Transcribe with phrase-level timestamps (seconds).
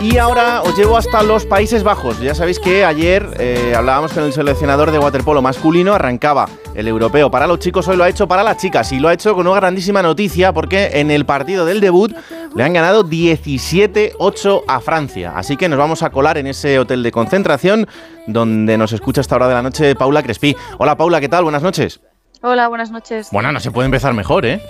[0.00, 2.20] Y ahora os llevo hasta los Países Bajos.
[2.20, 7.32] Ya sabéis que ayer eh, hablábamos con el seleccionador de waterpolo masculino, arrancaba el europeo
[7.32, 9.48] para los chicos, hoy lo ha hecho para las chicas y lo ha hecho con
[9.48, 12.14] una grandísima noticia porque en el partido del debut
[12.54, 15.32] le han ganado 17-8 a Francia.
[15.34, 17.88] Así que nos vamos a colar en ese hotel de concentración
[18.28, 20.56] donde nos escucha esta hora de la noche Paula Crespi.
[20.78, 21.42] Hola Paula, ¿qué tal?
[21.42, 22.00] Buenas noches.
[22.40, 23.30] Hola, buenas noches.
[23.32, 24.62] Bueno, no se puede empezar mejor, ¿eh?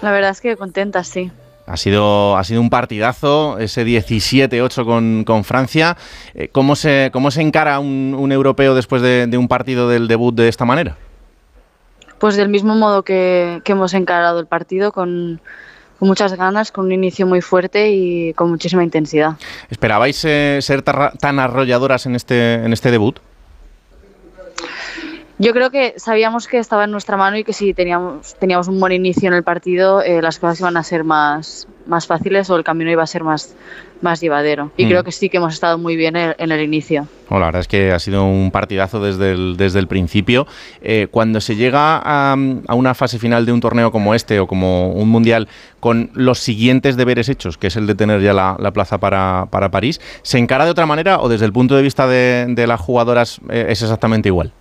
[0.00, 1.32] La verdad es que contenta, sí.
[1.66, 5.96] Ha sido, ha sido un partidazo, ese 17-8 con, Francia.
[6.34, 10.48] Eh, ¿Cómo se, cómo se encara un, europeo después de, un partido del debut de
[10.48, 10.96] esta manera?
[12.18, 15.40] Pues del mismo modo que, hemos encarado el partido, con,
[16.00, 19.36] muchas ganas, con un inicio muy fuerte y con muchísima intensidad.
[19.70, 23.20] ¿Esperabais eh, ser tan arrolladoras en este, en este debut?
[25.40, 28.78] Yo creo que sabíamos que estaba en nuestra mano y que si teníamos, teníamos un
[28.78, 32.56] buen inicio en el partido, eh, las cosas iban a ser más, más fáciles o
[32.56, 33.56] el camino iba a ser más,
[34.02, 34.70] más llevadero.
[34.76, 34.88] Y mm.
[34.90, 37.06] creo que sí que hemos estado muy bien en, el inicio.
[37.30, 40.46] la verdad es que ha sido un partidazo desde el, desde el principio.
[40.82, 42.36] Eh, cuando se llega a,
[42.74, 45.48] una fase final de un torneo como este o como un mundial
[45.80, 50.02] con los siguientes deberes hechos, que es el de tener ya la, plaza para, París,
[50.20, 53.68] ¿se encara de otra manera o desde el punto de vista de, las jugadoras eh,
[53.70, 54.52] es exactamente igual?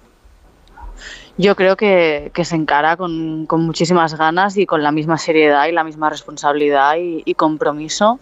[1.40, 5.86] Yo creo que, se encara con, muchísimas ganas y con la misma seriedad y la
[5.86, 8.20] misma responsabilidad y, compromiso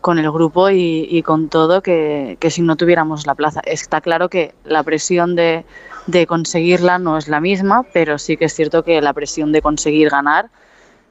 [0.00, 3.60] con el grupo y, con todo que, si no tuviéramos la plaza.
[3.64, 5.64] Está claro que la presión de,
[6.26, 10.10] conseguirla no es la misma, pero sí que es cierto que la presión de conseguir
[10.10, 10.46] ganar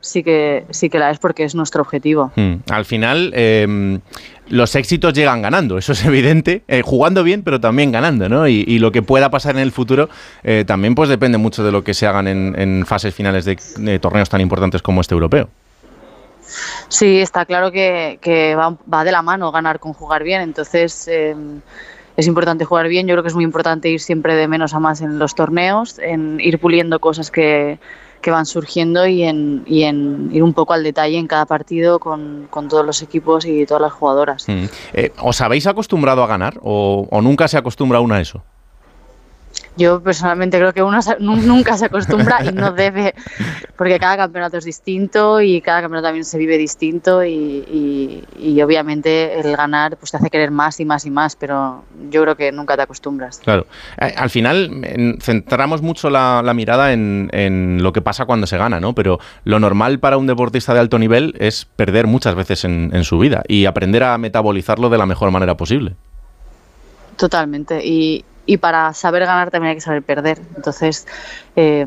[0.02, 2.34] sí que, sí que la es porque es nuestro objetivo.
[2.36, 2.56] Hmm.
[2.70, 4.02] Al final, em,
[4.48, 8.48] los éxitos llegan ganando, eso es evidente, eh, jugando bien, pero también ganando, ¿no?
[8.48, 10.10] Y, lo que pueda pasar en el futuro
[10.44, 14.30] eh, también pues depende mucho de lo que se hagan en, fases finales de, torneos
[14.30, 15.50] tan importantes como este europeo.
[16.90, 21.62] Sí, está claro que, va, de la mano ganar con jugar bien, entonces em,
[22.18, 24.80] es importante jugar bien, yo creo que es muy importante ir siempre de menos a
[24.80, 27.80] más en los torneos, en ir puliendo cosas que
[28.26, 32.00] que van surgiendo y en, y en ir un poco al detalle en cada partido
[32.00, 34.50] con, con todos los equipos y todas las jugadoras.
[34.50, 34.66] Mm.
[34.94, 38.42] Eh, ¿Os habéis acostumbrado a ganar o, o nunca se acostumbra uno a eso?
[39.78, 43.14] Yo personalmente creo que uno nunca se acostumbra y no debe,
[43.76, 48.24] porque cada campeonato es distinto y cada campeonato también se vive distinto y,
[48.64, 52.36] obviamente el ganar pues te hace querer más y más y más, pero yo creo
[52.36, 53.40] que nunca te acostumbras.
[53.40, 53.68] Claro.
[54.00, 58.96] Eh, al final centramos mucho la, mirada en, lo que pasa cuando se gana, ¿no?
[58.96, 63.04] Pero lo normal para un deportista de alto nivel es perder muchas veces en, en
[63.04, 65.96] su vida y aprender a metabolizarlo de la mejor manera posible.
[67.18, 67.86] Totalmente.
[67.86, 70.40] Y, y para saber ganar también hay que saber perder.
[70.56, 71.08] Entonces
[71.56, 71.86] eh,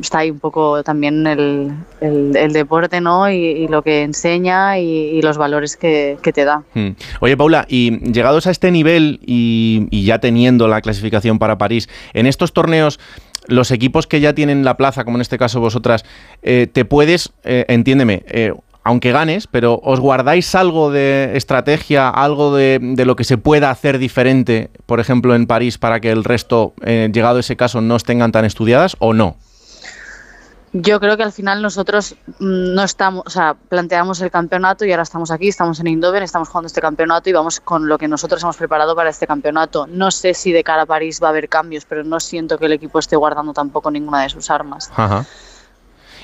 [0.00, 3.30] está ahí un poco también el, el, deporte ¿no?
[3.30, 6.62] Y, lo que enseña y, los valores que, te da.
[6.74, 6.90] Hmm.
[7.20, 12.26] Oye Paula, y llegados a este nivel y, ya teniendo la clasificación para París, en
[12.26, 13.00] estos torneos
[13.48, 16.04] los equipos que ya tienen la plaza, como en este caso vosotras,
[16.42, 18.52] eh, te puedes, eh, entiéndeme, eh,
[18.86, 23.98] aunque ganes, pero ¿os guardáis algo de estrategia, algo de, lo que se pueda hacer
[23.98, 28.30] diferente, por ejemplo, en París, para que el resto, eh, llegado ese caso, no estén
[28.30, 29.34] tan estudiadas o no?
[30.72, 34.92] Yo creo que al final nosotros mm, no estamos, o sea, planteamos el campeonato y
[34.92, 38.06] ahora estamos aquí, estamos en Indoven, estamos jugando este campeonato y vamos con lo que
[38.06, 39.88] nosotros hemos preparado para este campeonato.
[39.88, 42.66] No sé si de cara a París va a haber cambios, pero no siento que
[42.66, 44.92] el equipo esté guardando tampoco ninguna de sus armas.
[44.94, 45.26] Ajá.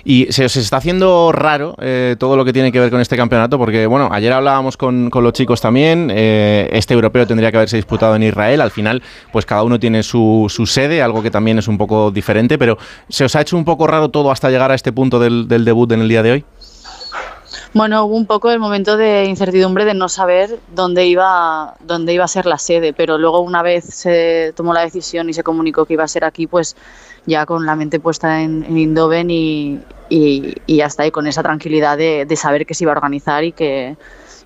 [0.05, 3.17] Y se os está haciendo raro eh, todo lo que tiene que ver con este
[3.17, 7.77] campeonato, porque bueno, ayer hablábamos con, los chicos también, eh, este europeo tendría que haberse
[7.77, 11.69] disputado en Israel, al final pues cada uno tiene su, sede, algo que también es
[11.69, 14.75] un poco diferente, pero ¿se os ha hecho un poco raro todo hasta llegar a
[14.75, 16.45] este punto del, del debut en el día de hoy?
[17.75, 22.25] Bueno, hubo un poco el momento de incertidumbre de no saber dónde iba, dónde iba
[22.25, 25.87] a ser la sede, pero luego una vez se tomó la decisión y se comunicó
[25.87, 26.77] que iba a ser aquí, pues
[27.27, 31.43] ya con la mente puesta en, en Indoven y, y, y, hasta ahí con esa
[31.43, 33.97] tranquilidad de, saber que se iba a organizar y que,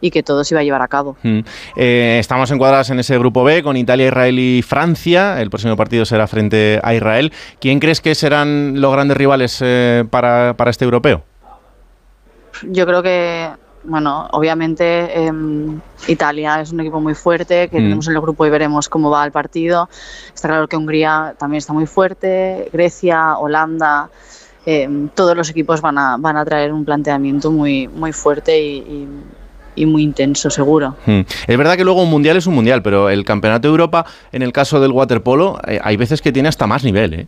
[0.00, 1.16] y que todo se iba a llevar a cabo.
[1.22, 1.40] Mm.
[1.76, 5.40] Eh, estamos encuadrados en ese grupo B con Italia, Israel y Francia.
[5.40, 7.32] El próximo partido será frente a Israel.
[7.60, 11.24] ¿Quién crees que serán los grandes rivales eh, para, para este europeo?
[12.62, 13.50] Yo creo que
[13.86, 17.82] bueno, obviamente em, Italia es un equipo muy fuerte, que mm.
[17.82, 19.88] tenemos en el grupo y veremos cómo va el partido.
[20.34, 24.10] Está claro que Hungría también está muy fuerte, Grecia, Holanda,
[24.64, 29.08] em, todos los equipos van a, van a traer un planteamiento muy, muy fuerte y,
[29.84, 30.96] muy intenso, seguro.
[31.04, 31.20] Mm.
[31.46, 34.42] Es verdad que luego un mundial es un mundial, pero el Campeonato de Europa, en
[34.42, 37.26] el caso del waterpolo, eh, hay veces que tiene hasta más nivel, ¿eh?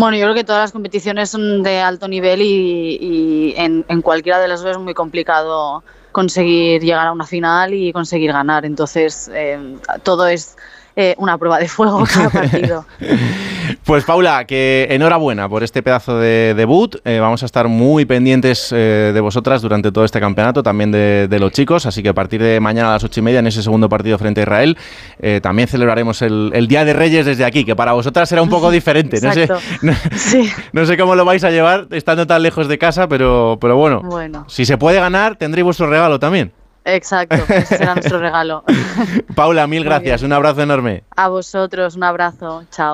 [0.00, 4.48] Bueno, yo creo que todas las competiciones son de alto nivel y, en, cualquiera de
[4.48, 8.64] las dos es muy complicado conseguir llegar a una final y conseguir ganar.
[8.64, 10.56] Entonces, eh, todo es
[10.96, 12.86] eh, una prueba de fuego cada partido.
[13.84, 16.96] pues Paula, que enhorabuena por este pedazo de debut.
[17.04, 21.52] Eh, vamos a estar muy pendientes de vosotras durante todo este campeonato, también de, los
[21.52, 21.86] chicos.
[21.86, 24.18] Así que a partir de mañana a las ocho y media en ese segundo partido
[24.18, 24.76] frente a Israel,
[25.42, 29.20] también celebraremos el, Día de Reyes desde aquí, que para vosotras será un poco diferente.
[29.20, 29.48] No sé,
[30.72, 34.00] no, sé cómo lo vais a llevar estando tan lejos de casa, pero, pero bueno,
[34.02, 34.44] bueno.
[34.48, 36.52] si se puede ganar, tendréis vuestro regalo también.
[36.84, 38.64] Exacto, ese será nuestro regalo.
[39.34, 41.04] Paula, mil gracias, un abrazo enorme.
[41.14, 42.88] A vosotros, un abrazo, chao.